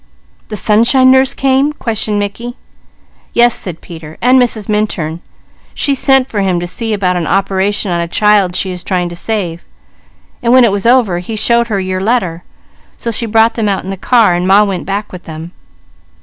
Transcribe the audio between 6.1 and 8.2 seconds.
for him to see about an operation on a